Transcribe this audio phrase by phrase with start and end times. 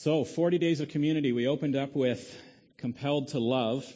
[0.00, 1.32] So, 40 days of community.
[1.32, 2.20] We opened up with
[2.76, 3.90] compelled to love.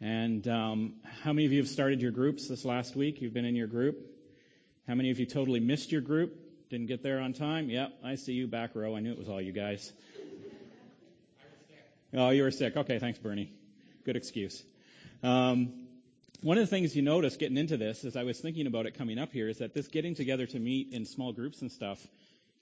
[0.00, 0.92] And um,
[1.24, 3.20] how many of you have started your groups this last week?
[3.20, 3.98] You've been in your group.
[4.86, 6.38] How many of you totally missed your group?
[6.70, 7.68] Didn't get there on time?
[7.68, 8.94] Yep, I see you back row.
[8.94, 9.92] I knew it was all you guys.
[12.14, 12.76] Oh, you were sick.
[12.76, 13.50] Okay, thanks, Bernie.
[14.04, 14.62] Good excuse.
[15.24, 15.88] Um,
[16.42, 18.96] one of the things you notice getting into this, as I was thinking about it
[18.96, 21.98] coming up here, is that this getting together to meet in small groups and stuff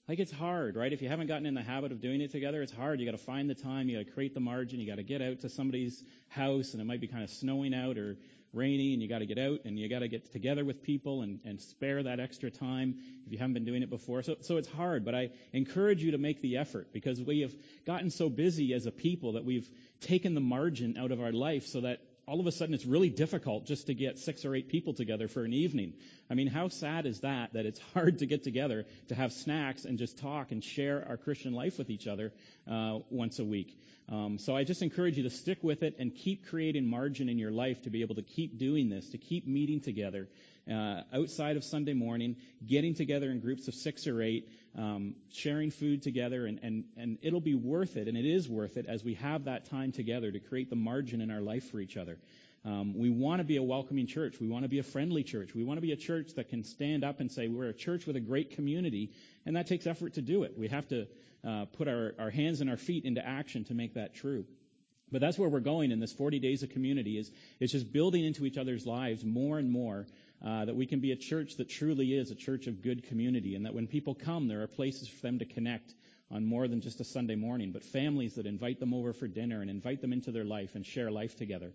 [0.09, 0.93] like it's hard, right?
[0.93, 3.01] If you haven't gotten in the habit of doing it together, it's hard.
[3.01, 3.89] You got to find the time.
[3.89, 4.79] You got to create the margin.
[4.79, 7.75] You got to get out to somebody's house, and it might be kind of snowing
[7.75, 8.17] out or
[8.53, 11.23] rainy, and you got to get out and you got to get together with people
[11.23, 12.95] and, and spare that extra time
[13.27, 14.23] if you haven't been doing it before.
[14.23, 17.55] So, so it's hard, but I encourage you to make the effort because we have
[17.85, 19.69] gotten so busy as a people that we've
[20.01, 23.09] taken the margin out of our life so that all of a sudden it's really
[23.09, 25.93] difficult just to get six or eight people together for an evening.
[26.29, 29.85] I mean, how sad is that, that it's hard to get together to have snacks
[29.85, 32.33] and just talk and share our Christian life with each other
[32.69, 33.79] uh, once a week.
[34.09, 37.39] Um, so I just encourage you to stick with it and keep creating margin in
[37.39, 40.29] your life to be able to keep doing this, to keep meeting together
[40.71, 45.71] uh, outside of Sunday morning, getting together in groups of six or eight, um, sharing
[45.71, 49.03] food together, and, and, and it'll be worth it, and it is worth it as
[49.03, 52.19] we have that time together to create the margin in our life for each other.
[52.65, 54.41] Um, we want to be a welcoming church.
[54.41, 55.55] We want to be a friendly church.
[55.55, 58.07] We want to be a church that can stand up and say we're a church
[58.07, 59.13] with a great community,
[59.47, 60.59] and that takes effort to do it.
[60.59, 61.07] We have to
[61.47, 64.45] uh, put our, our hands and our feet into action to make that true.
[65.13, 67.31] But that's where we're going in this 40 days of community is,
[67.61, 70.07] is just building into each other's lives more and more
[70.45, 73.55] uh, that we can be a church that truly is a church of good community,
[73.55, 75.95] and that when people come, there are places for them to connect
[76.31, 79.61] on more than just a Sunday morning, but families that invite them over for dinner
[79.61, 81.73] and invite them into their life and share life together.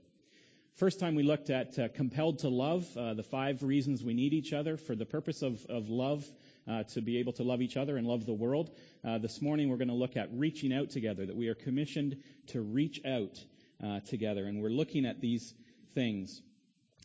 [0.76, 4.34] First time we looked at uh, compelled to love, uh, the five reasons we need
[4.34, 6.26] each other for the purpose of, of love,
[6.68, 8.72] uh, to be able to love each other and love the world.
[9.04, 12.18] Uh, this morning we're going to look at reaching out together, that we are commissioned
[12.48, 13.44] to reach out
[13.84, 14.46] uh, together.
[14.46, 15.54] And we're looking at these
[15.94, 16.42] things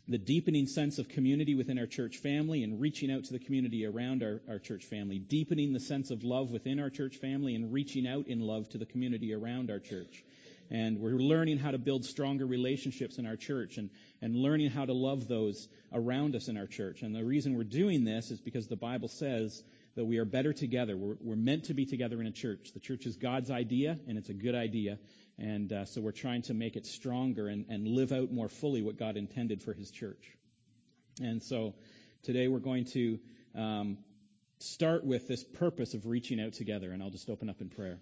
[0.09, 3.85] the deepening sense of community within our church family and reaching out to the community
[3.85, 7.73] around our, our church family, deepening the sense of love within our church family and
[7.73, 10.23] reaching out in love to the community around our church.
[10.69, 13.89] And we're learning how to build stronger relationships in our church and,
[14.21, 17.01] and learning how to love those around us in our church.
[17.01, 19.63] And the reason we're doing this is because the Bible says
[19.95, 20.95] that we are better together.
[20.95, 22.71] We're, we're meant to be together in a church.
[22.73, 24.99] The church is God's idea, and it's a good idea.
[25.39, 28.81] And uh, so we're trying to make it stronger and, and live out more fully
[28.81, 30.31] what God intended for His church.
[31.21, 31.75] And so
[32.23, 33.19] today we're going to
[33.55, 33.97] um,
[34.59, 36.91] start with this purpose of reaching out together.
[36.91, 37.99] And I'll just open up in prayer.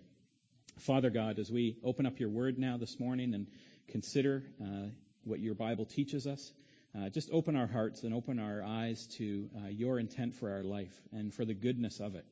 [0.80, 3.48] Father God, as we open up your word now this morning and
[3.88, 4.88] consider uh,
[5.24, 6.54] what your Bible teaches us,
[6.98, 10.64] uh, just open our hearts and open our eyes to uh, your intent for our
[10.64, 12.26] life and for the goodness of it.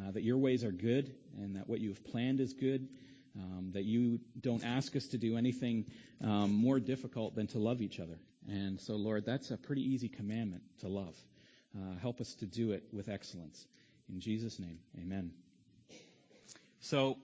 [0.00, 2.88] Uh, that your ways are good and that what you have planned is good
[3.36, 5.86] um, that you don't ask us to do anything
[6.22, 8.18] um, more difficult than to love each other.
[8.48, 11.16] And so, Lord, that's a pretty easy commandment to love.
[11.76, 13.66] Uh, help us to do it with excellence.
[14.12, 15.32] In Jesus' name, amen.
[16.80, 17.16] So,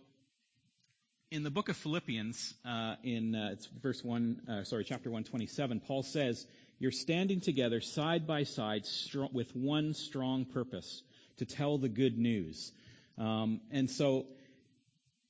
[1.31, 5.25] in the book of Philippians, uh, in uh, it's verse one, uh, sorry, chapter one
[5.25, 6.47] twenty seven, Paul says,
[6.79, 11.03] "You're standing together side by side strong, with one strong purpose
[11.37, 12.73] to tell the good news."
[13.19, 14.27] Um, and so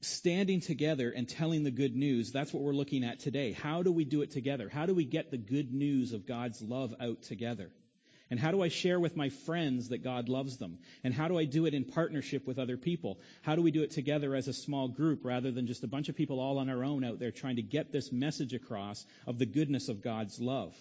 [0.01, 3.53] standing together and telling the good news, that's what we're looking at today.
[3.53, 4.69] How do we do it together?
[4.69, 7.71] How do we get the good news of God's love out together?
[8.31, 10.79] And how do I share with my friends that God loves them?
[11.03, 13.19] And how do I do it in partnership with other people?
[13.43, 16.11] How do we do it together as a small group rather than just a bunch
[16.11, 19.39] of people all on our own out there trying to get this message across of
[19.39, 20.75] the goodness of God's love?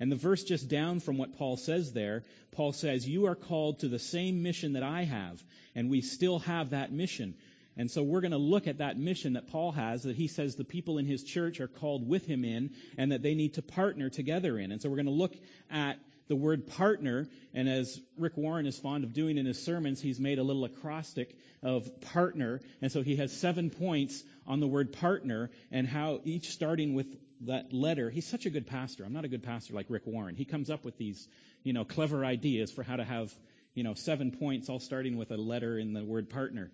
[0.00, 3.80] And the verse just down from what Paul says there, Paul says, You are called
[3.80, 5.42] to the same mission that I have.
[5.74, 7.34] And we still have that mission.
[7.76, 10.56] And so we're going to look at that mission that Paul has that he says
[10.56, 13.62] the people in his church are called with him in and that they need to
[13.62, 14.72] partner together in.
[14.72, 15.34] And so we're going to look
[15.70, 17.28] at the word partner.
[17.54, 20.64] And as Rick Warren is fond of doing in his sermons, he's made a little
[20.64, 22.60] acrostic of partner.
[22.80, 27.06] And so he has seven points on the word partner and how each starting with
[27.46, 28.10] that letter.
[28.10, 29.04] He's such a good pastor.
[29.04, 30.36] I'm not a good pastor like Rick Warren.
[30.36, 31.26] He comes up with these,
[31.64, 33.32] you know, clever ideas for how to have,
[33.74, 36.70] you know, seven points all starting with a letter in the word partner.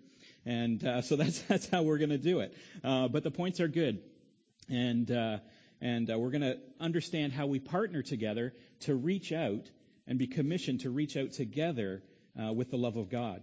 [0.46, 2.54] And uh, so that's that's how we're going to do it.
[2.82, 4.00] Uh, but the points are good,
[4.68, 5.38] and uh,
[5.80, 9.70] and uh, we're going to understand how we partner together to reach out
[10.06, 12.02] and be commissioned to reach out together
[12.40, 13.42] uh, with the love of God.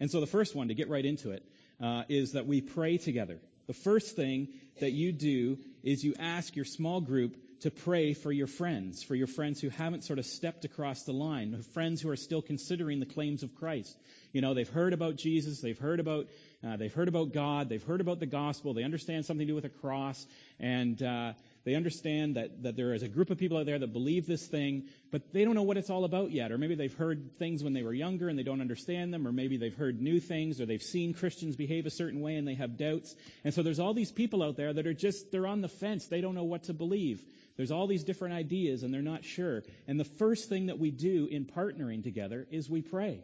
[0.00, 1.44] And so the first one, to get right into it,
[1.80, 3.38] uh, is that we pray together.
[3.66, 4.48] The first thing
[4.80, 9.14] that you do is you ask your small group to pray for your friends, for
[9.14, 13.00] your friends who haven't sort of stepped across the line, friends who are still considering
[13.00, 13.96] the claims of Christ.
[14.32, 16.26] You know, they've heard about Jesus, they've heard about,
[16.62, 19.54] uh, they've heard about God, they've heard about the gospel, they understand something to do
[19.54, 20.26] with a cross,
[20.60, 21.32] and, uh,
[21.64, 24.46] they understand that, that there is a group of people out there that believe this
[24.46, 26.52] thing, but they don't know what it's all about yet.
[26.52, 29.32] Or maybe they've heard things when they were younger and they don't understand them, or
[29.32, 32.56] maybe they've heard new things, or they've seen Christians behave a certain way and they
[32.56, 33.16] have doubts.
[33.44, 36.06] And so there's all these people out there that are just, they're on the fence.
[36.06, 37.24] They don't know what to believe.
[37.56, 39.62] There's all these different ideas and they're not sure.
[39.86, 43.22] And the first thing that we do in partnering together is we pray.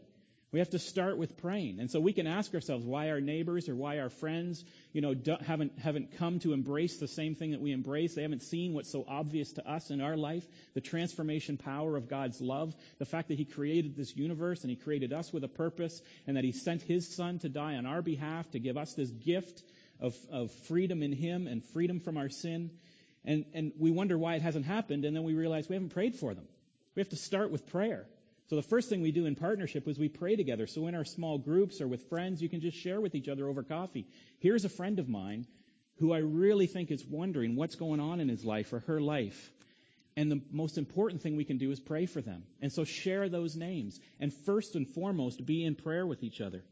[0.53, 1.79] We have to start with praying.
[1.79, 5.15] And so we can ask ourselves why our neighbors or why our friends, you know,
[5.47, 8.15] haven't, haven't come to embrace the same thing that we embrace.
[8.15, 10.45] They haven't seen what's so obvious to us in our life,
[10.75, 14.77] the transformation power of God's love, the fact that He created this universe and He
[14.77, 18.03] created us with a purpose and that He sent His Son to die on our
[18.03, 19.63] behalf to give us this gift
[20.01, 22.71] of, of freedom in Him and freedom from our sin.
[23.25, 26.17] And, and we wonder why it hasn't happened and then we realize we haven't prayed
[26.17, 26.47] for them.
[26.95, 28.07] We have to start with prayer.
[28.49, 30.67] So the first thing we do in partnership is we pray together.
[30.67, 33.49] So in our small groups or with friends, you can just share with each other
[33.49, 34.07] over coffee.
[34.41, 35.47] Here's a friend of mine
[35.99, 39.53] who I really think is wondering what's going on in his life or her life.
[40.17, 42.43] And the most important thing we can do is pray for them.
[42.61, 44.01] And so share those names.
[44.19, 46.65] And first and foremost, be in prayer with each other.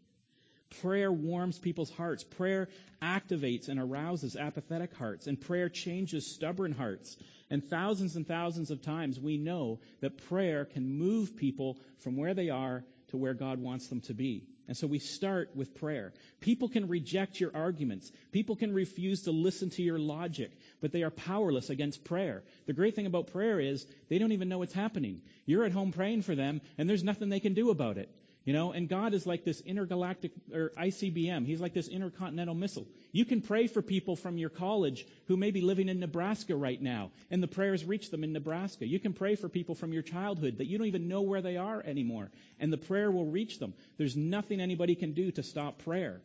[0.82, 2.24] Prayer warms people's hearts.
[2.24, 2.68] Prayer
[3.02, 5.26] activates and arouses apathetic hearts.
[5.26, 7.16] And prayer changes stubborn hearts.
[7.50, 12.34] And thousands and thousands of times we know that prayer can move people from where
[12.34, 14.44] they are to where God wants them to be.
[14.66, 16.12] And so we start with prayer.
[16.40, 18.12] People can reject your arguments.
[18.32, 22.42] People can refuse to listen to your logic, but they are powerless against prayer.
[22.66, 25.22] The great thing about prayer is they don't even know what's happening.
[25.46, 28.10] You're at home praying for them, and there's nothing they can do about it.
[28.48, 31.44] You know, and God is like this intergalactic, or ICBM.
[31.44, 32.86] He's like this intercontinental missile.
[33.12, 36.80] You can pray for people from your college who may be living in Nebraska right
[36.80, 38.86] now, and the prayers reach them in Nebraska.
[38.86, 41.58] You can pray for people from your childhood that you don't even know where they
[41.58, 43.74] are anymore, and the prayer will reach them.
[43.98, 46.22] There's nothing anybody can do to stop prayer.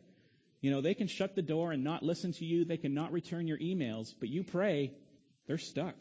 [0.62, 2.64] You know, they can shut the door and not listen to you.
[2.64, 4.92] They can not return your emails, but you pray,
[5.46, 5.96] they're stuck.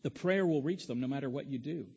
[0.00, 1.88] The prayer will reach them no matter what you do.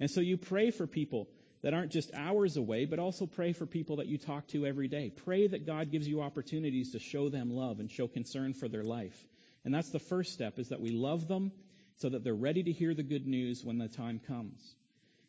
[0.00, 1.28] And so you pray for people
[1.62, 4.88] that aren't just hours away, but also pray for people that you talk to every
[4.88, 5.10] day.
[5.10, 8.84] Pray that God gives you opportunities to show them love and show concern for their
[8.84, 9.16] life.
[9.64, 11.52] And that's the first step is that we love them
[11.96, 14.74] so that they're ready to hear the good news when the time comes.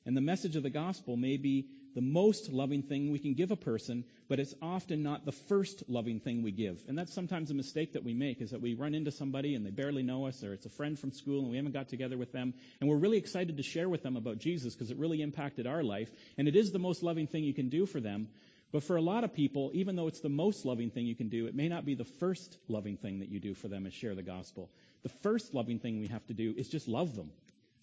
[0.06, 1.68] And the message of the gospel may be
[2.00, 5.84] the most loving thing we can give a person, but it's often not the first
[5.90, 6.82] loving thing we give.
[6.88, 9.66] And that's sometimes a mistake that we make is that we run into somebody and
[9.66, 12.18] they barely know us or it's a friend from school and we haven't got together
[12.18, 15.22] with them and we're really excited to share with them about Jesus because it really
[15.22, 18.30] impacted our life and it is the most loving thing you can do for them.
[18.72, 21.28] But for a lot of people, even though it's the most loving thing you can
[21.28, 23.94] do, it may not be the first loving thing that you do for them is
[23.94, 24.70] share the gospel.
[25.04, 27.30] The first loving thing we have to do is just love them.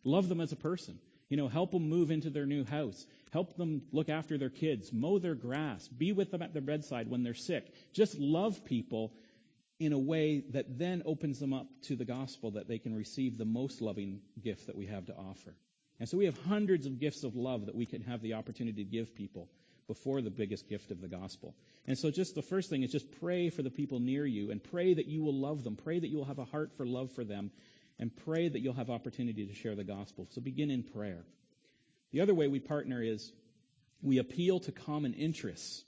[0.05, 0.99] Love them as a person.
[1.29, 3.05] You know, help them move into their new house.
[3.33, 7.11] Help them look after their kids, mow their grass, be with them at their bedside
[7.11, 7.73] when they're sick.
[7.93, 9.13] Just love people
[9.79, 13.37] in a way that then opens them up to the gospel that they can receive
[13.37, 15.55] the most loving gift that we have to offer.
[15.99, 18.85] And so we have hundreds of gifts of love that we can have the opportunity
[18.85, 19.49] to give people
[19.87, 21.55] before the biggest gift of the gospel.
[21.87, 24.63] And so just the first thing is just pray for the people near you and
[24.63, 25.77] pray that you will love them.
[25.77, 27.51] Pray that you will have a heart for love for them
[27.99, 30.27] and pray that you'll have opportunity to share the gospel.
[30.31, 31.25] So begin in prayer.
[32.13, 33.33] The other way we partner is
[34.03, 35.83] we appeal to common interests.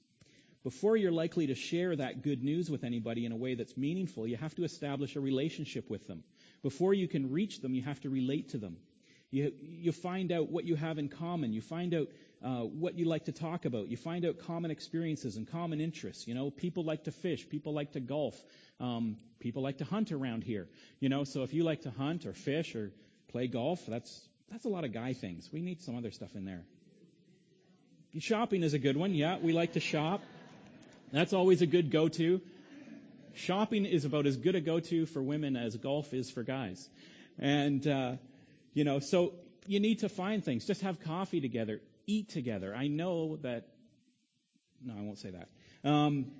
[0.64, 4.26] Before you're likely to share that good news with anybody in a way that's meaningful,
[4.26, 6.24] you have to establish a relationship with them.
[6.62, 8.76] Before you can reach them, you have to relate to them.
[9.30, 11.52] You, you find out what you have in common.
[11.52, 12.08] You find out
[12.44, 13.88] uh, what you like to talk about.
[13.88, 16.26] You find out common experiences and common interests.
[16.26, 17.48] You know, people like to fish.
[17.48, 18.40] People like to golf.
[18.80, 20.68] Um, people like to hunt around here.
[21.00, 22.92] You know, so if you like to hunt or fish or
[23.28, 25.48] play golf, that's that's a lot of guy things.
[25.52, 26.62] We need some other stuff in there.
[28.18, 29.14] Shopping is a good one.
[29.14, 30.22] Yeah, we like to shop.
[31.12, 32.40] That's always a good go-to.
[33.34, 36.88] Shopping is about as good a go-to for women as golf is for guys.
[37.38, 38.12] And, uh,
[38.74, 39.34] you know, so
[39.66, 40.66] you need to find things.
[40.66, 41.80] Just have coffee together.
[42.08, 42.74] Eat together.
[42.74, 43.68] I know that,
[44.82, 45.48] no, I won't say that.
[45.88, 46.32] Um,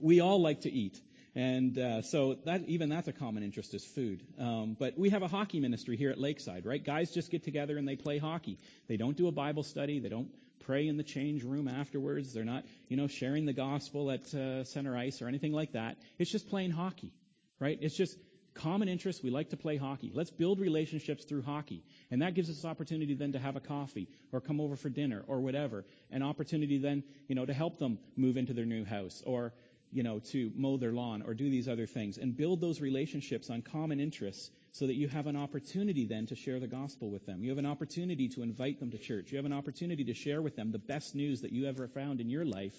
[0.00, 0.98] we all like to eat.
[1.34, 4.22] And uh, so that even that's a common interest is food.
[4.38, 6.82] Um, but we have a hockey ministry here at Lakeside, right?
[6.82, 8.58] Guys just get together and they play hockey.
[8.88, 10.00] They don't do a Bible study.
[10.00, 12.32] They don't pray in the change room afterwards.
[12.32, 15.98] They're not, you know, sharing the gospel at uh, center ice or anything like that.
[16.18, 17.12] It's just playing hockey,
[17.60, 17.78] right?
[17.80, 18.16] It's just
[18.54, 19.22] common interest.
[19.22, 20.10] We like to play hockey.
[20.14, 21.82] Let's build relationships through hockey.
[22.10, 25.22] And that gives us opportunity then to have a coffee or come over for dinner
[25.26, 25.84] or whatever.
[26.10, 29.52] An opportunity then, you know, to help them move into their new house or
[29.92, 33.50] you know, to mow their lawn or do these other things and build those relationships
[33.50, 37.26] on common interests so that you have an opportunity then to share the gospel with
[37.26, 37.42] them.
[37.42, 39.32] You have an opportunity to invite them to church.
[39.32, 42.20] You have an opportunity to share with them the best news that you ever found
[42.20, 42.76] in your life,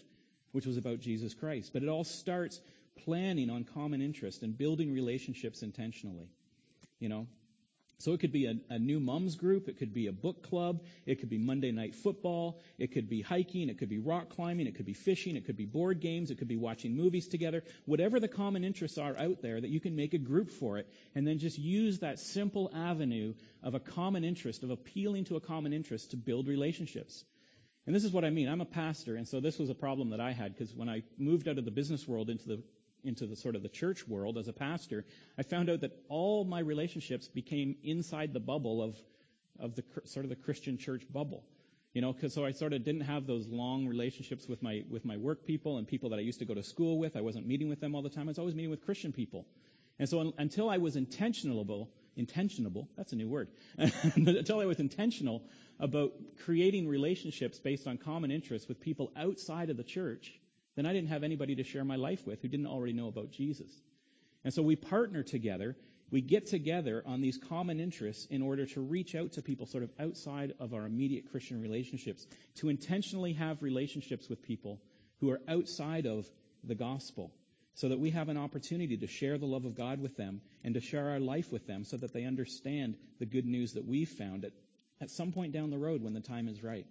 [0.53, 1.71] which was about Jesus Christ.
[1.73, 2.61] But it all starts
[3.03, 6.29] planning on common interest and building relationships intentionally.
[6.99, 7.27] You know,
[8.01, 10.81] so it could be a, a, new mums group, it could be a book club,
[11.05, 14.65] it could be Monday night football, it could be hiking, it could be rock climbing,
[14.65, 17.63] it could be fishing, it could be board games, it could be watching movies together.
[17.85, 20.91] Whatever the common interests are out there, that you can make a group for it,
[21.13, 25.41] and then just use that simple avenue of a common interest, of appealing to a
[25.41, 27.23] common interest to build relationships.
[27.85, 28.47] And this is what I mean.
[28.47, 31.03] I'm a pastor, and so this was a problem that I had because when I
[31.19, 32.63] moved out of the business world into the
[33.03, 35.05] into the sort of the church world as a pastor,
[35.37, 38.97] I found out that all my relationships became inside the bubble of,
[39.59, 41.43] of the sort of the Christian church bubble.
[41.93, 45.03] You know, cause so I sort of didn't have those long relationships with my, with
[45.03, 47.17] my work people and people that I used to go to school with.
[47.17, 48.27] I wasn't meeting with them all the time.
[48.27, 49.45] I was always meeting with Christian people.
[49.99, 54.79] And so un, until I was intentionable, intentionable, that's a new word, until I was
[54.79, 55.43] intentional
[55.79, 56.13] about
[56.45, 60.33] creating relationships based on common interests with people outside of the church,
[60.75, 63.31] then I didn't have anybody to share my life with who didn't already know about
[63.31, 63.71] Jesus.
[64.43, 65.75] And so we partner together.
[66.09, 69.83] We get together on these common interests in order to reach out to people sort
[69.83, 74.81] of outside of our immediate Christian relationships, to intentionally have relationships with people
[75.19, 76.25] who are outside of
[76.63, 77.31] the gospel,
[77.75, 80.73] so that we have an opportunity to share the love of God with them and
[80.73, 84.09] to share our life with them so that they understand the good news that we've
[84.09, 84.51] found at,
[84.99, 86.85] at some point down the road when the time is right.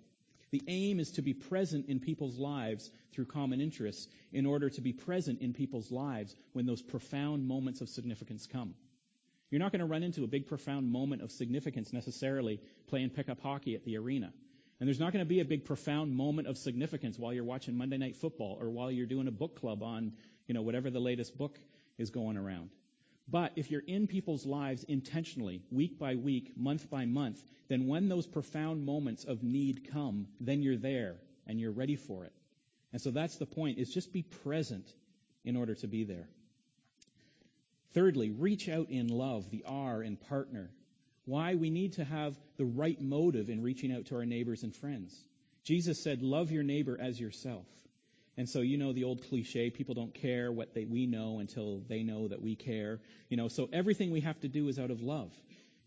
[0.51, 4.81] The aim is to be present in people's lives through common interests in order to
[4.81, 8.75] be present in people's lives when those profound moments of significance come.
[9.51, 13.41] You're not going to run into a big profound moment of significance necessarily playing pickup
[13.41, 14.33] hockey at the arena.
[14.79, 17.77] And there's not going to be a big profound moment of significance while you're watching
[17.77, 20.13] Monday Night Football or while you're doing a book club on,
[20.47, 21.59] you know, whatever the latest book
[21.99, 22.71] is going around.
[23.31, 28.09] But if you're in people's lives intentionally, week by week, month by month, then when
[28.09, 32.33] those profound moments of need come, then you're there and you're ready for it.
[32.93, 34.93] And so that's the point, is just be present
[35.45, 36.29] in order to be there.
[37.93, 40.71] Thirdly, reach out in love, the R in partner.
[41.25, 44.75] Why we need to have the right motive in reaching out to our neighbors and
[44.75, 45.17] friends.
[45.63, 47.67] Jesus said, love your neighbor as yourself.
[48.41, 51.83] And so, you know, the old cliche, people don't care what they, we know until
[51.91, 52.99] they know that we care.
[53.29, 55.31] You know, so everything we have to do is out of love.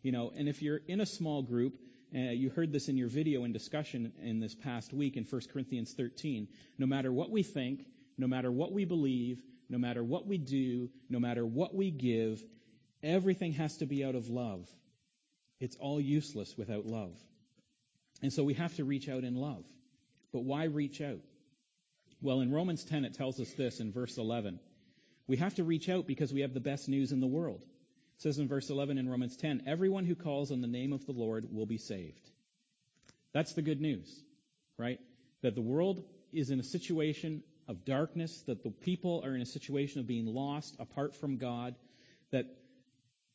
[0.03, 1.73] You know, and if you're in a small group,
[2.15, 5.41] uh, you heard this in your video and discussion in this past week in 1
[5.51, 6.47] Corinthians 13.
[6.77, 7.87] No matter what we think,
[8.19, 12.39] no matter what we believe, no matter what we do, no matter what we give,
[13.01, 14.69] everything has to be out of love.
[15.59, 17.17] It's all useless without love.
[18.21, 19.65] And so we have to reach out in love.
[20.31, 21.17] But why reach out?
[22.23, 24.57] Well, in Romans 10, it tells us this in verse 11.
[25.27, 27.61] We have to reach out because we have the best news in the world.
[27.61, 31.05] It says in verse 11 in Romans 10, everyone who calls on the name of
[31.05, 32.29] the Lord will be saved.
[33.33, 34.09] That's the good news,
[34.77, 35.01] right?
[35.41, 36.01] That the world
[36.31, 40.25] is in a situation of darkness, that the people are in a situation of being
[40.25, 41.75] lost apart from God,
[42.31, 42.45] that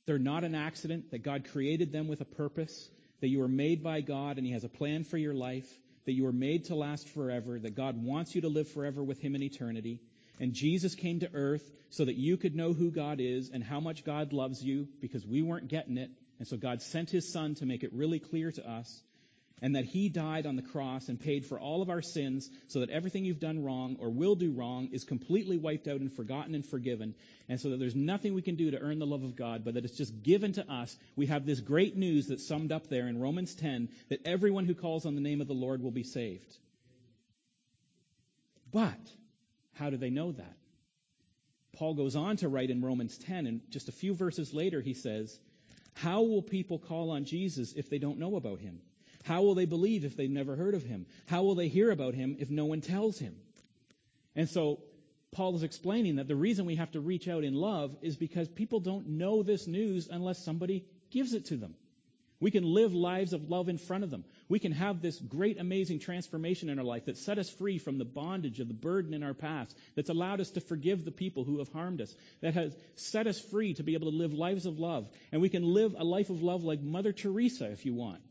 [0.06, 2.88] they're not an accident, that God created them with a purpose,
[3.20, 5.70] that you are made by God and He has a plan for your life,
[6.08, 9.20] that you were made to last forever, that God wants you to live forever with
[9.20, 10.00] Him in eternity.
[10.40, 13.78] And Jesus came to earth so that you could know who God is and how
[13.78, 16.10] much God loves you because we weren't getting it.
[16.38, 19.02] And so God sent His Son to make it really clear to us
[19.60, 22.80] and that he died on the cross and paid for all of our sins so
[22.80, 26.54] that everything you've done wrong or will do wrong is completely wiped out and forgotten
[26.54, 27.14] and forgiven
[27.48, 29.74] and so that there's nothing we can do to earn the love of God but
[29.74, 33.08] that it's just given to us we have this great news that's summed up there
[33.08, 36.04] in Romans 10 that everyone who calls on the name of the Lord will be
[36.04, 36.56] saved.
[38.72, 38.98] But
[39.74, 40.56] how do they know that?
[41.72, 44.94] Paul goes on to write in Romans 10 and just a few verses later he
[44.94, 45.38] says
[45.94, 48.80] how will people call on Jesus if they don't know about him
[49.28, 51.04] how will they believe if they've never heard of him?
[51.26, 53.36] How will they hear about him if no one tells him?
[54.34, 54.80] And so
[55.32, 58.48] Paul is explaining that the reason we have to reach out in love is because
[58.48, 61.74] people don't know this news unless somebody gives it to them.
[62.40, 64.24] We can live lives of love in front of them.
[64.48, 67.98] We can have this great, amazing transformation in our life that set us free from
[67.98, 71.44] the bondage of the burden in our past, that's allowed us to forgive the people
[71.44, 74.64] who have harmed us, that has set us free to be able to live lives
[74.64, 75.06] of love.
[75.32, 78.22] And we can live a life of love like Mother Teresa if you want.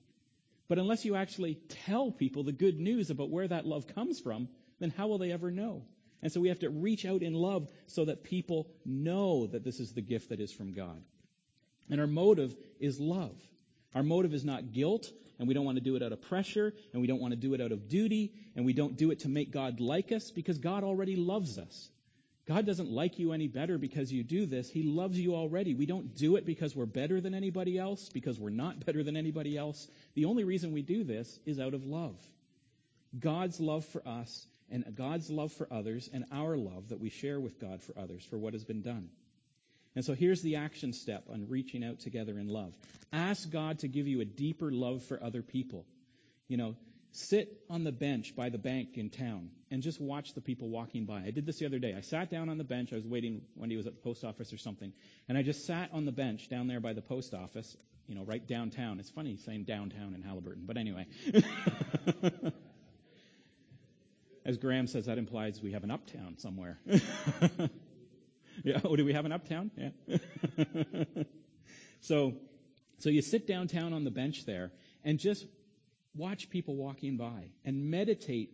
[0.67, 1.55] But unless you actually
[1.85, 5.31] tell people the good news about where that love comes from, then how will they
[5.31, 5.83] ever know?
[6.21, 9.79] And so we have to reach out in love so that people know that this
[9.79, 11.01] is the gift that is from God.
[11.89, 13.35] And our motive is love.
[13.95, 15.09] Our motive is not guilt,
[15.39, 17.39] and we don't want to do it out of pressure, and we don't want to
[17.39, 20.31] do it out of duty, and we don't do it to make God like us
[20.31, 21.89] because God already loves us.
[22.47, 24.69] God doesn't like you any better because you do this.
[24.69, 25.73] He loves you already.
[25.73, 29.17] We don't do it because we're better than anybody else, because we're not better than
[29.17, 29.85] anybody else.
[30.15, 32.15] The only reason we do this is out of love.
[33.19, 37.39] God's love for us and God's love for others and our love that we share
[37.39, 39.09] with God for others for what has been done.
[39.95, 42.73] And so here's the action step on reaching out together in love.
[43.11, 45.85] Ask God to give you a deeper love for other people.
[46.47, 46.75] You know,
[47.11, 51.05] sit on the bench by the bank in town and just watch the people walking
[51.05, 51.23] by.
[51.25, 51.93] I did this the other day.
[51.97, 52.93] I sat down on the bench.
[52.93, 54.93] I was waiting when he was at the post office or something.
[55.27, 57.75] And I just sat on the bench down there by the post office,
[58.07, 58.99] you know, right downtown.
[58.99, 61.05] It's funny saying downtown in Haliburton, but anyway.
[64.45, 66.79] As Graham says, that implies we have an uptown somewhere.
[68.63, 68.79] yeah.
[68.85, 69.71] Oh, do we have an uptown?
[69.75, 69.89] Yeah.
[71.99, 72.35] so,
[72.99, 74.71] so you sit downtown on the bench there
[75.03, 75.45] and just
[76.15, 78.53] watch people walking by and meditate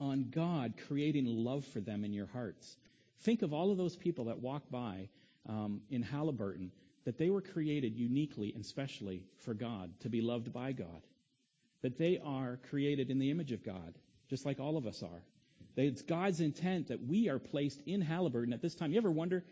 [0.00, 2.76] on God creating love for them in your hearts.
[3.22, 5.08] Think of all of those people that walk by
[5.48, 6.70] um, in Haliburton,
[7.04, 11.02] that they were created uniquely and specially for God, to be loved by God.
[11.82, 13.94] That they are created in the image of God,
[14.28, 15.22] just like all of us are.
[15.76, 18.92] That it's God's intent that we are placed in Haliburton at this time.
[18.92, 19.44] You ever wonder,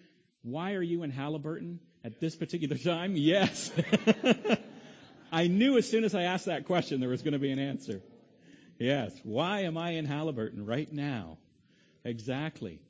[0.42, 3.14] why are you in Haliburton at this particular time?
[3.16, 3.70] Yes.
[5.32, 7.58] I knew as soon as I asked that question there was going to be an
[7.58, 8.02] answer.
[8.84, 9.18] Yes.
[9.22, 11.38] Why am I in Haliburton right now?
[12.04, 12.80] Exactly.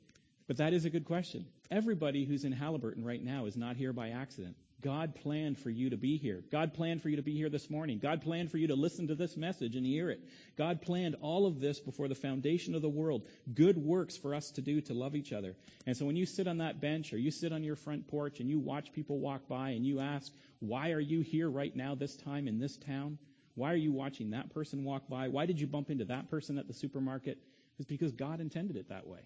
[0.45, 1.45] But that is a good question.
[1.71, 4.57] Everybody who's in Haliburton right now is not here by accident.
[4.81, 6.43] God planned for you to be here.
[6.51, 7.99] God planned for you to be here this morning.
[7.99, 10.19] God planned for you to listen to this message and hear it.
[10.57, 13.23] God planned all of this before the foundation of the world.
[13.53, 15.55] Good works for us to do to love each other.
[15.87, 18.41] And so when you sit on that bench or you sit on your front porch
[18.41, 21.95] and you watch people walk by and you ask, why are you here right now
[21.95, 23.17] this time in this town?
[23.55, 25.29] Why are you watching that person walk by?
[25.29, 27.37] Why did you bump into that person at the supermarket?
[27.79, 29.21] It's because God intended it that way.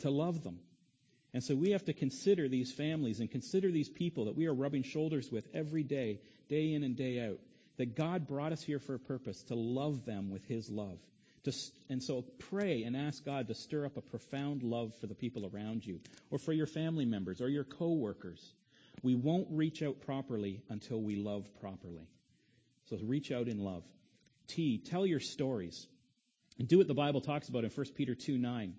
[0.00, 0.58] To love them.
[1.34, 4.54] And so we have to consider these families and consider these people that we are
[4.54, 7.38] rubbing shoulders with every day, day in and day out.
[7.76, 10.98] That God brought us here for a purpose, to love them with His love.
[11.44, 11.52] To,
[11.88, 15.48] and so pray and ask God to stir up a profound love for the people
[15.52, 18.44] around you, or for your family members, or your coworkers.
[19.02, 22.08] We won't reach out properly until we love properly.
[22.88, 23.84] So reach out in love.
[24.46, 25.86] T, tell your stories.
[26.58, 28.74] And do what the Bible talks about in 1 Peter 2 9.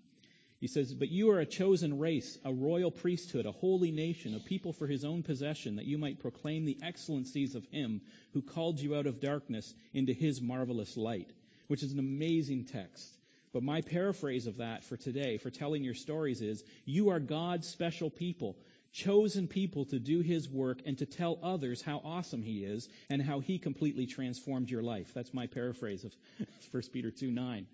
[0.60, 4.39] He says, But you are a chosen race, a royal priesthood, a holy nation, a
[4.39, 8.02] people for his own possession, that you might proclaim the excellencies of him
[8.34, 11.32] who called you out of darkness into his marvelous light.
[11.67, 13.08] Which is an amazing text.
[13.54, 17.67] But my paraphrase of that for today, for telling your stories, is you are God's
[17.67, 18.58] special people,
[18.91, 23.21] chosen people to do his work and to tell others how awesome he is and
[23.21, 25.12] how he completely transformed your life.
[25.13, 26.13] That's my paraphrase of
[26.71, 27.67] 1 Peter 2 9.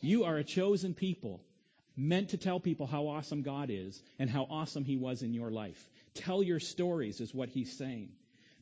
[0.00, 1.40] You are a chosen people
[1.96, 5.50] meant to tell people how awesome God is and how awesome He was in your
[5.50, 5.88] life.
[6.14, 8.10] Tell your stories, is what He's saying.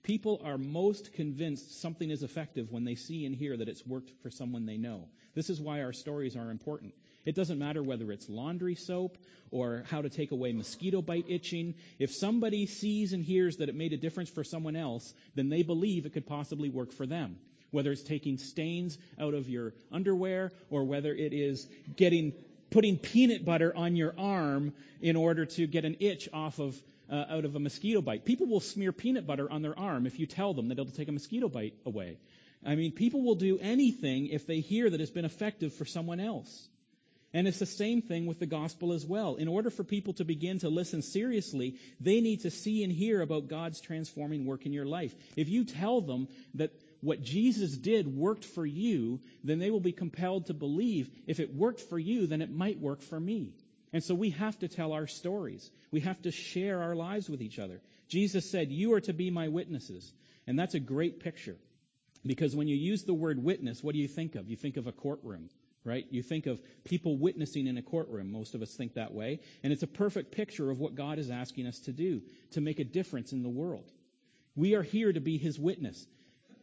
[0.02, 4.10] People are most convinced something is effective when they see and hear that it's worked
[4.22, 5.08] for someone they know.
[5.34, 6.94] This is why our stories are important.
[7.24, 9.18] It doesn't matter whether it's laundry soap
[9.50, 11.74] or how to take away mosquito bite itching.
[11.98, 15.62] If somebody sees and hears that it made a difference for someone else, then they
[15.62, 17.36] believe it could possibly work for them.
[17.70, 22.32] Whether it's taking stains out of your underwear or whether it is getting
[22.70, 26.80] putting peanut butter on your arm in order to get an itch off of
[27.10, 28.24] uh, out of a mosquito bite.
[28.24, 31.08] People will smear peanut butter on their arm if you tell them that it'll take
[31.08, 32.16] a mosquito bite away.
[32.64, 36.20] I mean, people will do anything if they hear that it's been effective for someone
[36.20, 36.68] else.
[37.32, 39.36] And it's the same thing with the gospel as well.
[39.36, 43.20] In order for people to begin to listen seriously, they need to see and hear
[43.20, 45.14] about God's transforming work in your life.
[45.36, 49.92] If you tell them that what Jesus did worked for you, then they will be
[49.92, 53.54] compelled to believe if it worked for you, then it might work for me.
[53.92, 55.68] And so we have to tell our stories.
[55.90, 57.80] We have to share our lives with each other.
[58.08, 60.12] Jesus said, You are to be my witnesses.
[60.46, 61.56] And that's a great picture.
[62.24, 64.48] Because when you use the word witness, what do you think of?
[64.48, 65.48] You think of a courtroom,
[65.84, 66.06] right?
[66.10, 68.30] You think of people witnessing in a courtroom.
[68.30, 69.40] Most of us think that way.
[69.62, 72.78] And it's a perfect picture of what God is asking us to do, to make
[72.78, 73.90] a difference in the world.
[74.56, 76.06] We are here to be his witness.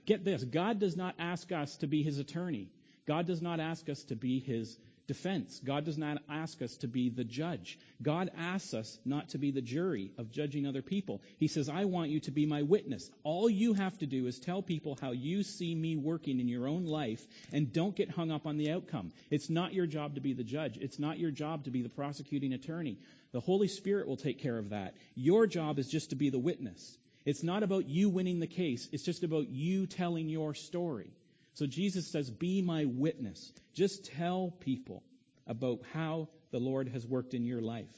[0.06, 2.69] Get this God does not ask us to be his attorney,
[3.08, 4.77] God does not ask us to be his
[5.08, 5.62] defense.
[5.63, 7.80] God does not ask us to be the judge.
[8.02, 11.22] God asks us not to be the jury of judging other people.
[11.38, 13.10] He says, I want you to be my witness.
[13.24, 16.67] All you have to do is tell people how you see me working in your
[16.67, 19.12] own life and don't get hung up on the outcome.
[19.32, 20.78] It's not your job to be the judge.
[20.78, 22.98] It's not your job to be the prosecuting attorney.
[23.32, 24.96] The Holy Spirit will take care of that.
[25.15, 26.98] Your job is just to be the witness.
[27.26, 28.88] It's not about you winning the case.
[28.91, 31.12] It's just about you telling your story.
[31.58, 33.52] So Jesus says, be my witness.
[33.74, 35.02] Just tell people
[35.48, 37.89] about how the Lord has worked in your life.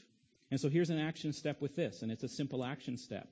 [0.50, 3.28] And so here's an action step with this, and it's a simple action step.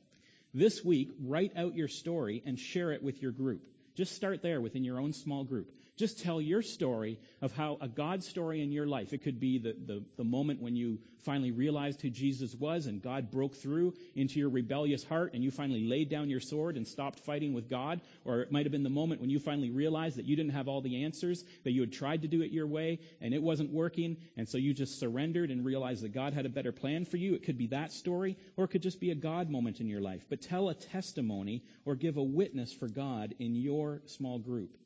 [0.53, 3.61] This week, write out your story and share it with your group.
[3.95, 5.71] Just start there within your own small group.
[5.97, 9.13] Just tell your story of how a God story in your life.
[9.13, 13.01] It could be the, the, the, moment when you finally realized who Jesus was and
[13.01, 16.87] God broke through into your rebellious heart and you finally laid down your sword and
[16.87, 18.01] stopped fighting with God.
[18.25, 20.67] Or it might have been the moment when you finally realized that you didn't have
[20.67, 23.73] all the answers, that you had tried to do it your way and it wasn't
[23.73, 24.17] working.
[24.37, 27.33] And so you just surrendered and realized that God had a better plan for you.
[27.33, 30.01] It could be that story or it could just be a God moment in your
[30.01, 30.23] life.
[30.29, 34.77] But tell a testimony or give a witness for God in your small group.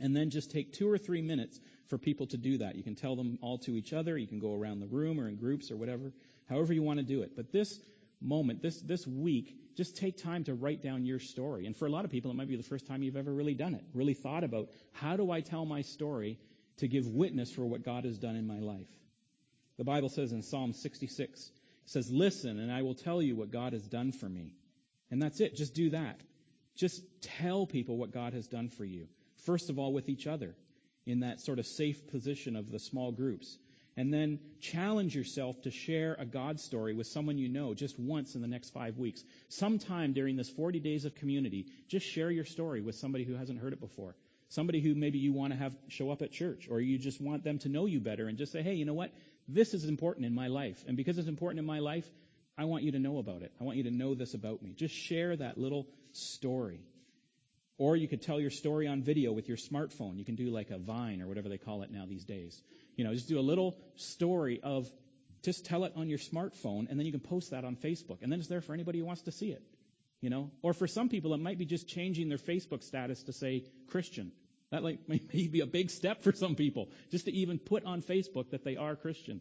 [0.00, 2.76] And then just take two or three minutes for people to do that.
[2.76, 4.16] You can tell them all to each other.
[4.16, 6.12] You can go around the room or in groups or whatever,
[6.48, 7.34] however you want to do it.
[7.34, 7.80] But this
[8.20, 11.66] moment, this, this week, just take time to write down your story.
[11.66, 13.54] And for a lot of people, it might be the first time you've ever really
[13.54, 16.38] done it, really thought about how do I tell my story
[16.78, 18.88] to give witness for what God has done in my life.
[19.78, 21.52] The Bible says in Psalm 66, it
[21.84, 24.54] says, listen and I will tell you what God has done for me.
[25.10, 25.56] And that's it.
[25.56, 26.20] Just do that.
[26.76, 29.06] Just tell people what God has done for you.
[29.48, 30.54] First of all, with each other
[31.06, 33.56] in that sort of safe position of the small groups.
[33.96, 38.34] And then challenge yourself to share a God story with someone you know just once
[38.34, 39.24] in the next five weeks.
[39.48, 43.58] Sometime during this 40 days of community, just share your story with somebody who hasn't
[43.58, 44.14] heard it before.
[44.50, 47.42] Somebody who maybe you want to have show up at church, or you just want
[47.42, 49.12] them to know you better and just say, hey, you know what?
[49.48, 50.84] This is important in my life.
[50.86, 52.06] And because it's important in my life,
[52.58, 53.52] I want you to know about it.
[53.58, 54.74] I want you to know this about me.
[54.74, 56.82] Just share that little story.
[57.78, 60.18] Or you could tell your story on video with your smartphone.
[60.18, 62.60] You can do like a Vine or whatever they call it now these days.
[62.96, 64.90] You know, just do a little story of,
[65.44, 68.18] just tell it on your smartphone and then you can post that on Facebook.
[68.22, 69.62] And then it's there for anybody who wants to see it.
[70.20, 73.32] You know, or for some people it might be just changing their Facebook status to
[73.32, 74.32] say Christian.
[74.70, 78.02] That like may be a big step for some people, just to even put on
[78.02, 79.40] Facebook that they are Christian,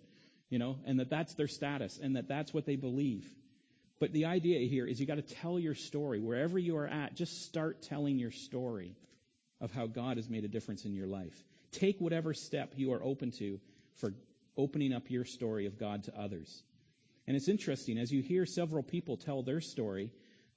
[0.49, 3.27] you know, and that that's their status and that that's what they believe.
[3.99, 6.19] But the idea here is you got to tell your story.
[6.19, 8.95] Wherever you are at, just start telling your story
[9.59, 11.33] of how God has made a difference in your life.
[11.71, 13.59] Take whatever step you are open to
[13.95, 14.13] for
[14.55, 16.63] opening up your story of God to others.
[17.27, 20.11] And it's interesting, as you hear several people tell their story,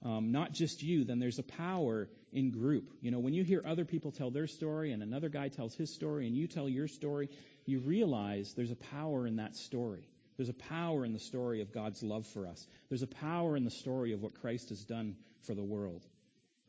[0.05, 2.93] um, not just you, then there's a power in group.
[3.01, 5.93] You know, when you hear other people tell their story and another guy tells his
[5.93, 7.29] story and you tell your story,
[7.67, 10.05] you realize there's a power in that story.
[10.41, 12.67] There's a power in the story of God's love for us.
[12.89, 16.03] There's a power in the story of what Christ has done for the world.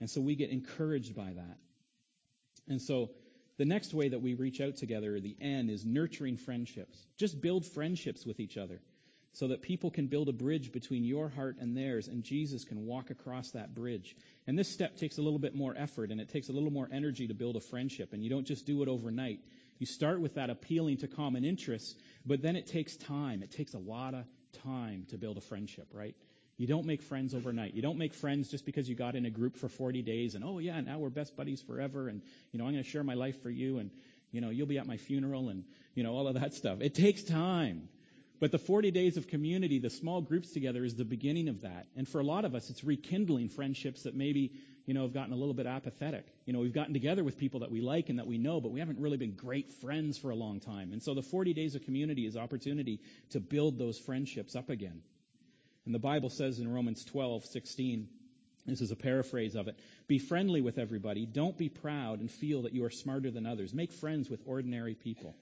[0.02, 1.58] And so we get encouraged by that.
[2.68, 3.12] And so
[3.56, 6.98] the next way that we reach out together, the end, is nurturing friendships.
[7.16, 8.82] Just build friendships with each other
[9.32, 12.86] so that people can build a bridge between your heart and theirs, and Jesus can
[12.86, 14.18] walk across that bridge.
[14.48, 16.90] And this step takes a little bit more effort, and it takes a little more
[16.92, 19.40] energy to build a friendship, and you don't just do it overnight.
[19.80, 23.44] You start with that appealing to common interests, but then it takes time.
[23.44, 24.26] It takes a lot of
[24.64, 26.16] time to build a friendship, right?
[26.58, 27.74] You don't make friends overnight.
[27.74, 30.44] You don't make friends just because you got in a group for 40 days and,
[30.44, 33.16] oh yeah, now we're best buddies forever and, you know, I'm going to share my
[33.16, 33.90] life for you and,
[34.32, 35.64] you know, you'll be at my funeral and,
[35.96, 36.80] you know, all of that stuff.
[36.82, 37.90] It takes time.
[38.40, 41.88] But the 40 days of community, the small groups together is the beginning of that.
[41.96, 44.54] And for a lot of us, it's rekindling friendships that maybe,
[44.86, 46.26] you know, have gotten a little bit apathetic.
[46.46, 48.72] You know, we've gotten together with people that we like and that we know, but
[48.72, 50.92] we haven't really been great friends for a long time.
[50.92, 53.00] And so the 40 days of community is opportunity
[53.32, 55.02] to build those friendships up again.
[55.86, 58.08] And the Bible says in Romans 12, 16,
[58.66, 59.76] this is a paraphrase of it.
[60.08, 61.26] Be friendly with everybody.
[61.26, 63.74] Don't be proud and feel that you are smarter than others.
[63.74, 65.36] Make friends with ordinary people.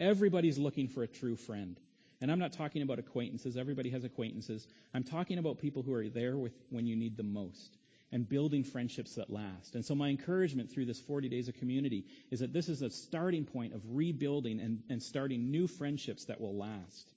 [0.00, 1.78] Everybody's looking for a true friend.
[2.20, 3.58] And I'm not talking about acquaintances.
[3.58, 4.66] Everybody has acquaintances.
[4.94, 7.76] I'm talking about people who are there with when you need them most
[8.12, 9.74] and building friendships that last.
[9.74, 12.90] And so my encouragement through this 40 days of community is that this is a
[12.90, 17.12] starting point of rebuilding and, and starting new friendships that will last.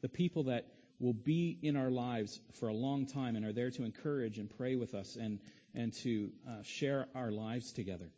[0.00, 0.66] The people that
[1.00, 4.48] will be in our lives for a long time and are there to encourage and
[4.56, 5.38] pray with us and,
[5.74, 8.10] and to uh, share our lives together.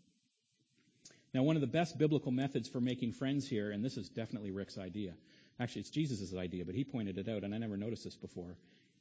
[1.32, 4.50] Now, one of the best biblical methods for making friends here, and this is definitely
[4.50, 5.12] Rick's idea,
[5.60, 8.56] actually it's Jesus' idea, but he pointed it out, and I never noticed this before,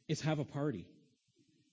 [0.07, 0.85] is have a party.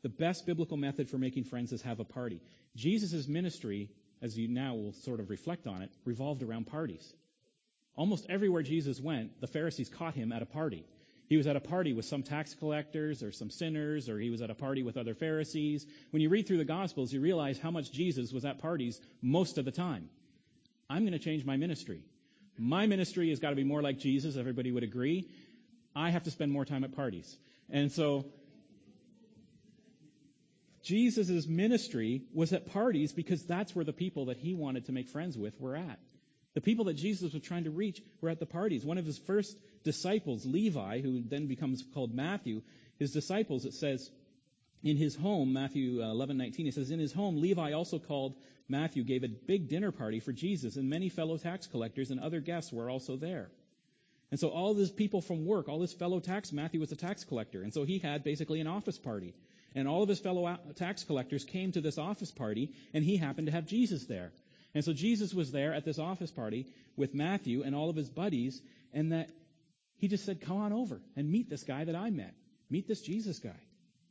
[0.07, 2.41] The best biblical method for making friends is have a party.
[2.77, 3.91] Jesus' ministry,
[4.23, 7.13] as you now will sort of reflect on it, revolved around parties.
[7.97, 10.85] Almost everywhere Jesus went, the Pharisees caught him at a party.
[11.29, 14.43] He was at a party with some tax collectors or some sinners, or he was
[14.43, 15.85] at a party with other Pharisees.
[16.11, 19.59] When you read through the Gospels, you realize how much Jesus was at parties most
[19.59, 20.09] of the time.
[20.89, 22.05] I'm going to change my ministry.
[22.57, 24.37] My ministry has got to be more like Jesus.
[24.37, 25.29] Everybody would agree.
[25.97, 27.37] I have to spend more time at parties.
[27.69, 28.27] And so,
[30.87, 35.09] Jesus' ministry was at parties because that's where the people that he wanted to make
[35.09, 35.99] friends with were at.
[36.55, 38.85] The people that Jesus was trying to reach were at the parties.
[38.85, 42.63] One of his first disciples, Levi, who then becomes called Matthew,
[43.01, 44.09] his disciples, it says,
[44.85, 48.37] in his home, Matthew uh, 11:19, it says, in his home, Levi also called
[48.69, 52.41] Matthew gave a big dinner party for Jesus, and many fellow tax collectors and other
[52.41, 53.51] guests were also there.
[54.31, 57.25] And so all these people from work, all his fellow tax, Matthew was a tax
[57.25, 59.35] collector, and so he had basically an office party.
[59.77, 63.19] And all of his fellow uh, tax collectors came to this office party, and he
[63.19, 64.33] happened to have Jesus there.
[64.75, 68.09] And so Jesus was there at this office party with Matthew and all of his
[68.09, 68.61] buddies,
[68.95, 69.29] and that
[69.99, 72.35] he just said, Come on over and meet this guy that I met.
[72.71, 73.61] Meet this Jesus guy.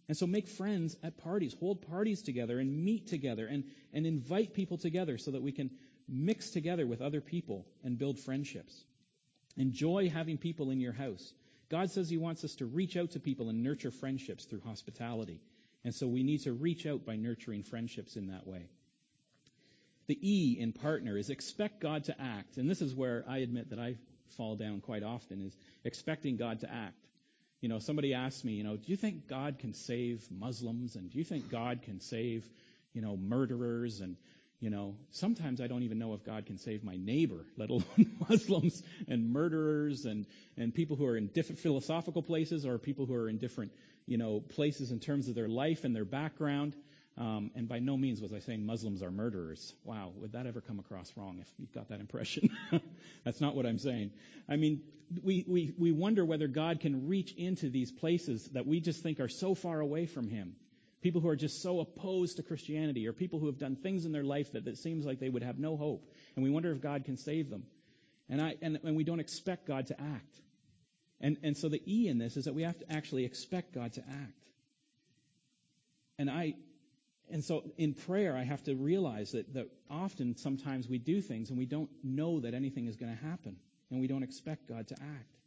[0.08, 4.54] And so make friends at parties, hold parties together and meet together and, and invite
[4.54, 5.71] people together so that we can
[6.08, 8.84] mix together with other people and build friendships.
[9.58, 11.34] Enjoy having people in your house.
[11.69, 15.41] God says He wants us to reach out to people and nurture friendships through hospitality.
[15.86, 18.65] And so we need to reach out by nurturing friendships in that way.
[20.08, 22.58] The E in partner is expect God to act.
[22.58, 23.95] And this is where I admit that I
[24.36, 26.98] fall down quite often is expecting God to act.
[27.62, 30.95] You know, somebody asked me, you know, do you think God can save Muslims?
[30.95, 32.43] And do you think God can save,
[32.93, 34.02] you know, murderers?
[34.02, 34.17] And,
[34.60, 37.86] you know, sometimes I don't even know if God can save my neighbor, let alone
[38.30, 40.26] Muslims and murderers and,
[40.58, 43.71] and people who are in different philosophical places or people who are in different,
[44.07, 46.75] you know, places in terms of their life and their background.
[47.17, 49.73] Um, and by no means was I saying Muslims are murderers.
[49.85, 52.49] Wow, would that ever come across wrong if you've got that impression?
[53.23, 54.11] That's not what I'm saying.
[54.49, 54.81] I mean,
[55.23, 59.21] we, we, we wonder whether God can reach into these places that we just think
[59.21, 60.55] are so far away from Him.
[61.01, 64.11] People who are just so opposed to Christianity, or people who have done things in
[64.11, 66.09] their life that it seems like they would have no hope.
[66.35, 67.63] And we wonder if God can save them.
[68.27, 70.41] And, I, and, and we don't expect God to act.
[71.21, 73.93] And, and so the E in this is that we have to actually expect God
[73.93, 74.49] to act.
[76.17, 76.56] And I,
[77.30, 81.49] and so in prayer, I have to realize that, that often, sometimes we do things
[81.49, 83.58] and we don't know that anything is going to happen,
[83.89, 85.38] and we don't expect God to act.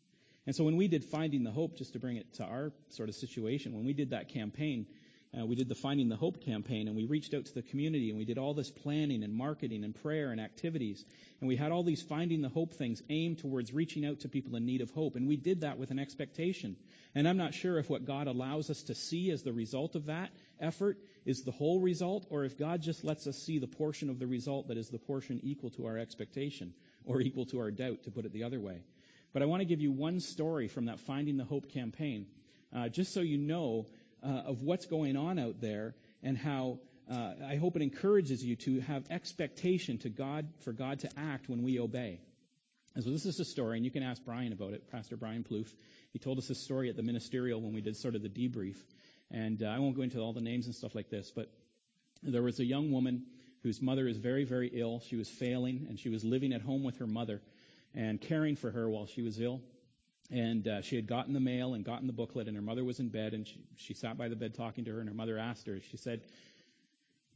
[0.46, 3.09] And so when we did Finding the Hope, just to bring it to our sort
[3.09, 4.87] of situation, when we did that campaign,
[5.36, 8.08] uh, we did the Finding the Hope campaign, and we reached out to the community,
[8.08, 11.04] and we did all this planning and marketing and prayer and activities.
[11.40, 14.56] And we had all these Finding the Hope things aimed towards reaching out to people
[14.56, 15.16] in need of hope.
[15.16, 16.76] And we did that with an expectation.
[17.14, 20.06] And I'm not sure if what God allows us to see as the result of
[20.06, 24.08] that effort is the whole result, or if God just lets us see the portion
[24.08, 26.72] of the result that is the portion equal to our expectation,
[27.04, 28.80] or equal to our doubt, to put it the other way.
[29.34, 32.26] But I want to give you one story from that Finding the Hope campaign,
[32.74, 33.86] uh, just so you know
[34.22, 36.78] of what's going on out there and how
[37.11, 41.48] uh, I hope it encourages you to have expectation to God for God to act
[41.48, 42.20] when we obey.
[42.94, 45.44] And so this is a story, and you can ask Brian about it, Pastor Brian
[45.44, 45.72] Plouffe.
[46.12, 48.76] He told us this story at the ministerial when we did sort of the debrief.
[49.31, 51.50] And uh, I won't go into all the names and stuff like this, but
[52.22, 53.24] there was a young woman
[53.62, 55.00] whose mother is very, very ill.
[55.09, 57.40] She was failing, and she was living at home with her mother
[57.94, 59.61] and caring for her while she was ill.
[60.30, 63.00] And uh, she had gotten the mail and gotten the booklet, and her mother was
[63.00, 65.38] in bed, and she, she sat by the bed talking to her, and her mother
[65.38, 66.20] asked her, she said,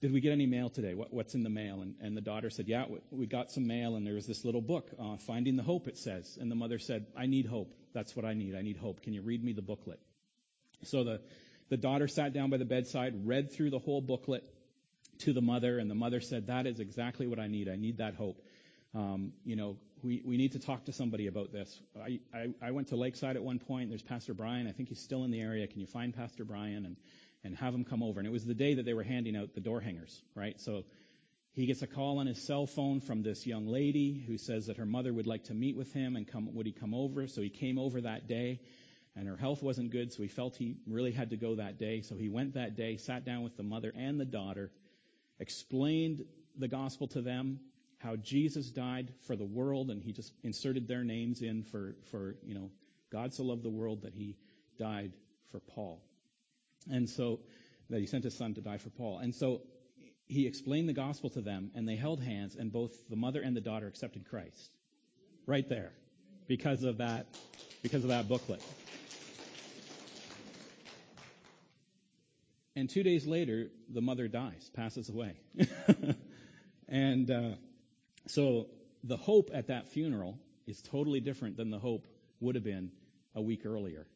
[0.03, 0.95] did we get any mail today?
[0.95, 1.81] What, what's in the mail?
[1.81, 4.61] And, and, the daughter said, yeah, we, got some mail, and there was this little
[4.61, 6.39] book, uh, Finding the Hope, it says.
[6.41, 7.73] And the mother said, I need hope.
[7.95, 8.57] That's what I need.
[8.57, 9.03] I need hope.
[9.03, 10.01] Can you read me the booklet?
[10.83, 11.21] So the,
[11.71, 14.43] the daughter sat down by the bedside, read through the whole booklet
[15.21, 17.69] to the mother, and the mother said, that is exactly what I need.
[17.69, 18.43] I need that hope.
[18.95, 21.81] Um, you know, we, we need to talk to somebody about this.
[21.97, 23.89] I, I, I went to Lakeside at one point.
[23.89, 24.67] There's Pastor Brian.
[24.67, 25.67] I think he's still in the area.
[25.67, 26.97] Can you find Pastor Brian and,
[27.45, 28.19] and have him come over?
[28.19, 30.61] And it was the day that they were handing out the door hangers, right?
[30.61, 30.85] So
[31.53, 34.79] he gets a call on his cell phone from this young lady who says that
[34.79, 37.29] her mother would like to meet with him and come, would he come over?
[37.29, 38.61] So he came over that day
[39.15, 40.13] and her health wasn't good.
[40.13, 42.01] So he felt he really had to go that day.
[42.01, 44.73] So he went that day, sat down with the mother and the daughter,
[45.39, 46.25] explained
[46.59, 47.61] the gospel to them,
[48.03, 52.35] how Jesus died for the world, and he just inserted their names in for, for,
[52.45, 52.71] you know,
[53.13, 54.37] God so loved the world that he
[54.79, 55.13] died
[55.51, 56.03] for Paul.
[56.91, 57.41] And so,
[57.91, 59.19] that he sent his son to die for Paul.
[59.19, 59.63] And so,
[60.27, 63.57] he explained the gospel to them, and they held hands, and both the mother and
[63.57, 64.71] the daughter accepted Christ.
[65.47, 65.93] Right there.
[66.49, 67.27] Because of that,
[67.83, 68.63] because of that booklet.
[72.75, 75.37] And two days later, the mother dies, passes away.
[76.89, 77.51] and, uh,
[78.27, 78.67] so
[79.05, 82.07] the hope at that funeral is totally different than the hope
[82.41, 82.91] would have been
[83.35, 84.07] a week earlier.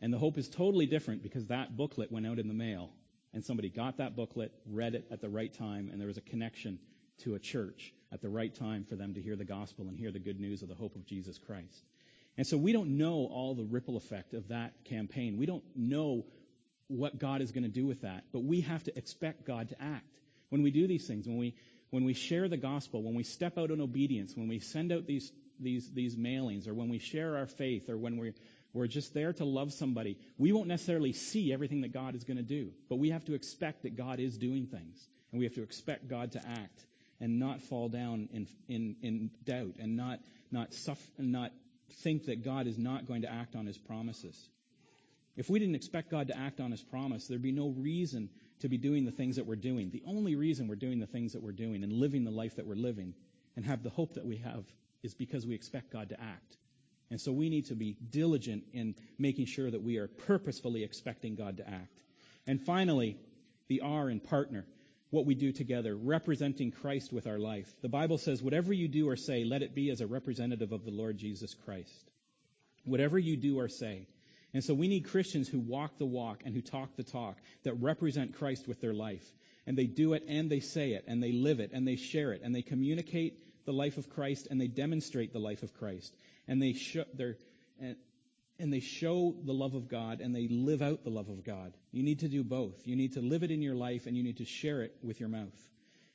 [0.00, 2.90] And the hope is totally different because that booklet went out in the mail
[3.32, 6.22] and somebody got that booklet, read it at the right time, and there was a
[6.22, 6.78] connection
[7.18, 10.10] to a church at the right time for them to hear the gospel and hear
[10.10, 11.84] the good news of the hope of Jesus Christ.
[12.36, 15.38] And so we don't know all the ripple effect of that campaign.
[15.38, 16.24] We don't know
[16.88, 19.82] what God is going to do with that, but we have to expect God to
[19.82, 20.20] act.
[20.50, 21.54] When we do these things, when we
[21.92, 25.06] when we share the gospel, when we step out in obedience, when we send out
[25.06, 28.32] these, these, these mailings or when we share our faith or when we're,
[28.72, 32.38] we're just there to love somebody, we won't necessarily see everything that God is going
[32.38, 32.70] to do.
[32.88, 35.06] But we have to expect that God is doing things.
[35.30, 36.86] And we have to expect God to act
[37.20, 41.52] and not fall down in, in, in doubt and not, not, suffer, not
[42.04, 44.48] think that God is not going to act on his promises.
[45.36, 48.30] If we didn't expect God to act on his promise, there'd be no reason
[48.62, 49.90] to be doing the things that we're doing.
[49.90, 52.66] The only reason we're doing the things that we're doing and living the life that
[52.66, 53.12] we're living
[53.56, 54.64] and have the hope that we have
[55.02, 56.56] is because we expect God to act.
[57.10, 61.34] And so we need to be diligent in making sure that we are purposefully expecting
[61.34, 62.00] God to act.
[62.46, 63.18] And finally,
[63.68, 64.64] the R in partner,
[65.10, 67.68] what we do together, representing Christ with our life.
[67.82, 70.84] The Bible says, whatever you do or say, let it be as a representative of
[70.84, 72.10] the Lord Jesus Christ.
[72.84, 74.06] Whatever you do or say.
[74.54, 77.74] And so we need Christians who walk the walk and who talk the talk that
[77.74, 79.24] represent Christ with their life.
[79.66, 82.32] And they do it and they say it and they live it and they share
[82.32, 86.14] it and they communicate the life of Christ and they demonstrate the life of Christ.
[86.48, 87.36] And they show their,
[87.80, 87.96] and,
[88.58, 91.72] and they show the love of God and they live out the love of God.
[91.90, 92.86] You need to do both.
[92.86, 95.20] You need to live it in your life and you need to share it with
[95.20, 95.56] your mouth.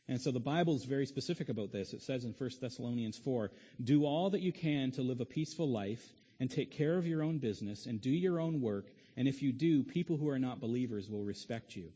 [0.09, 1.93] And so the Bible is very specific about this.
[1.93, 3.51] It says in 1 Thessalonians 4,
[3.83, 6.05] do all that you can to live a peaceful life
[6.39, 8.87] and take care of your own business and do your own work.
[9.15, 11.91] And if you do, people who are not believers will respect you.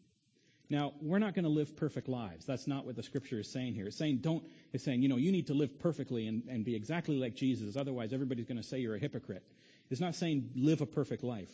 [0.70, 2.46] Now, we're not going to live perfect lives.
[2.46, 3.88] That's not what the scripture is saying here.
[3.88, 6.76] It's saying don't, it's saying, you know, you need to live perfectly and, and be
[6.76, 7.76] exactly like Jesus.
[7.76, 9.44] Otherwise, everybody's going to say you're a hypocrite.
[9.90, 11.50] It's not saying live a perfect life.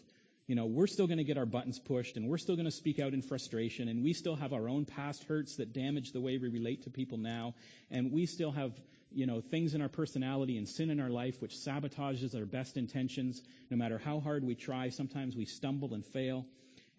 [0.45, 2.71] You know, we're still going to get our buttons pushed and we're still going to
[2.71, 6.21] speak out in frustration and we still have our own past hurts that damage the
[6.21, 7.55] way we relate to people now.
[7.89, 8.71] And we still have
[9.17, 12.77] you know, things in our personality and sin in our life which sabotages our best
[12.77, 13.41] intentions.
[13.71, 16.45] No matter how hard we try, sometimes we stumble and fail,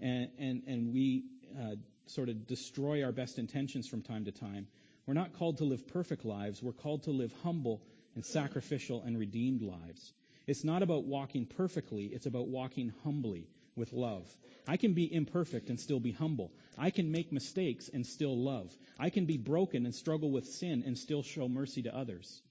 [0.00, 1.26] and and and we
[1.57, 1.76] uh,
[2.07, 4.66] sort of destroy our best intentions from time to time.
[5.07, 6.61] We're not called to live perfect lives.
[6.61, 7.83] We're called to live humble
[8.16, 10.12] and sacrificial and redeemed lives.
[10.48, 12.07] It's not about walking perfectly.
[12.07, 13.46] It's about walking humbly
[13.79, 14.27] with love.
[14.67, 16.53] I can be imperfect and still be humble.
[16.77, 18.71] I can make mistakes and still love.
[18.99, 22.43] I can be broken and struggle with sin and still show mercy to others.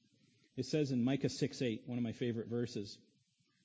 [0.56, 2.98] It says in Micah 6 8, one of my favorite verses,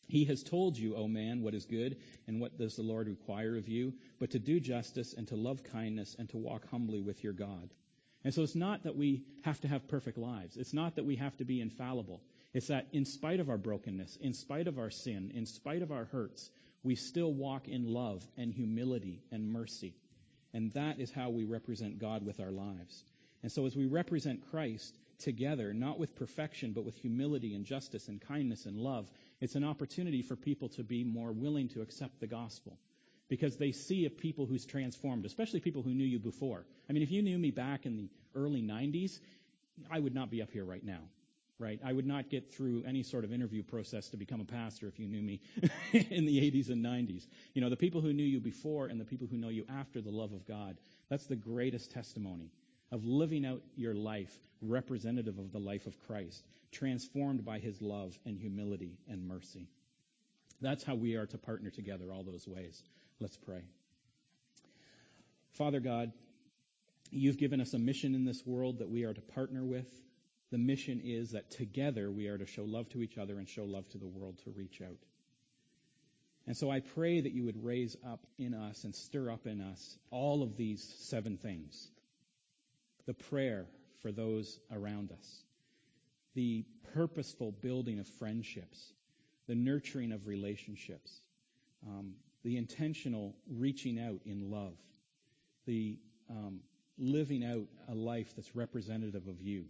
[0.09, 1.97] He has told you, O man, what is good
[2.27, 5.63] and what does the Lord require of you, but to do justice and to love
[5.65, 7.71] kindness and to walk humbly with your God.
[8.25, 10.57] And so it's not that we have to have perfect lives.
[10.57, 12.21] It's not that we have to be infallible.
[12.55, 15.91] It's that in spite of our brokenness, in spite of our sin, in spite of
[15.91, 16.51] our hurts,
[16.83, 19.95] we still walk in love and humility and mercy.
[20.53, 23.05] And that is how we represent God with our lives.
[23.43, 28.09] And so as we represent Christ together, not with perfection, but with humility and justice
[28.09, 32.21] and kindness and love, it's an opportunity for people to be more willing to accept
[32.21, 32.77] the gospel.
[33.29, 36.67] Because they see a people who's transformed, especially people who knew you before.
[36.89, 39.19] I mean, if you knew me back in the early 90s,
[39.91, 41.01] I would not be up here right now
[41.63, 41.79] right?
[41.85, 44.99] I would not get through any sort of interview process to become a pastor if
[44.99, 45.41] you knew me
[45.93, 47.29] in the 80s and 90s.
[47.55, 50.01] You know, the people who knew you before and the people who know you after
[50.01, 50.77] the love of God,
[51.09, 52.51] that's the greatest testimony
[52.91, 58.19] of living out your life representative of the life of Christ, transformed by his love
[58.27, 59.69] and humility and mercy.
[60.61, 62.83] That's how we are to partner together all those ways.
[63.21, 63.63] Let's pray.
[65.53, 66.13] Father God,
[67.11, 69.87] you've given us a mission in this world that we are to partner with
[70.53, 73.65] the mission is that together we are to show love to each other and show
[73.65, 74.99] love to the world to reach out.
[76.47, 79.63] And so I pray that you would raise up in us and stir up in
[79.63, 81.89] us all of these seven things.
[83.07, 83.65] The prayer
[84.03, 85.43] for those around us,
[86.35, 88.93] the purposeful building of friendships,
[89.49, 91.21] the nurturing of relationships,
[91.87, 92.13] um,
[92.45, 94.77] the intentional reaching out in love,
[95.65, 96.61] the um,
[96.99, 99.65] living out a life that's representative of you.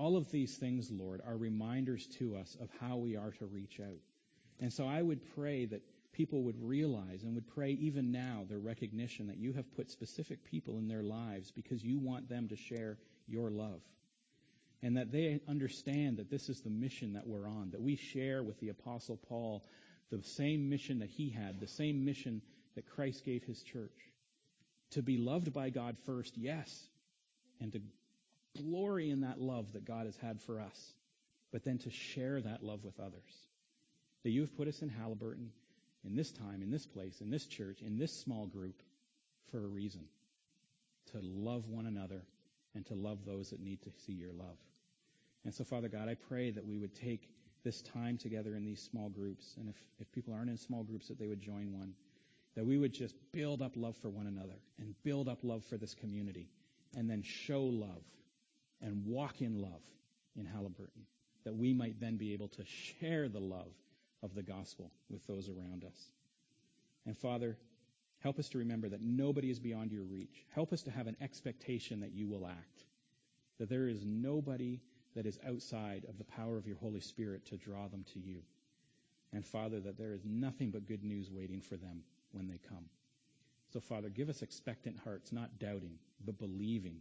[0.00, 3.80] All of these things, Lord, are reminders to us of how we are to reach
[3.80, 3.98] out.
[4.58, 5.82] And so I would pray that
[6.14, 10.42] people would realize and would pray even now their recognition that you have put specific
[10.42, 12.96] people in their lives because you want them to share
[13.28, 13.82] your love.
[14.82, 18.42] And that they understand that this is the mission that we're on, that we share
[18.42, 19.66] with the Apostle Paul
[20.10, 22.40] the same mission that he had, the same mission
[22.74, 23.92] that Christ gave his church.
[24.92, 26.88] To be loved by God first, yes,
[27.60, 27.82] and to
[28.56, 30.94] glory in that love that God has had for us,
[31.52, 33.46] but then to share that love with others.
[34.22, 35.48] That you have put us in Haliburton,
[36.04, 38.82] in this time, in this place, in this church, in this small group,
[39.50, 40.02] for a reason.
[41.12, 42.22] To love one another
[42.74, 44.56] and to love those that need to see your love.
[45.44, 47.28] And so, Father God, I pray that we would take
[47.64, 51.08] this time together in these small groups, and if, if people aren't in small groups,
[51.08, 51.94] that they would join one.
[52.56, 55.76] That we would just build up love for one another and build up love for
[55.76, 56.48] this community,
[56.96, 58.02] and then show love
[58.82, 59.82] and walk in love
[60.36, 61.04] in Haliburton,
[61.44, 63.72] that we might then be able to share the love
[64.22, 66.10] of the gospel with those around us.
[67.06, 67.56] And Father,
[68.20, 70.44] help us to remember that nobody is beyond your reach.
[70.54, 72.84] Help us to have an expectation that you will act,
[73.58, 74.80] that there is nobody
[75.16, 78.42] that is outside of the power of your Holy Spirit to draw them to you.
[79.32, 82.02] And Father, that there is nothing but good news waiting for them
[82.32, 82.84] when they come.
[83.72, 86.96] So, Father, give us expectant hearts, not doubting, but believing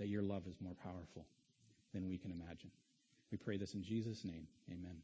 [0.00, 1.26] that your love is more powerful
[1.94, 2.70] than we can imagine.
[3.30, 4.48] We pray this in Jesus' name.
[4.72, 4.96] Amen.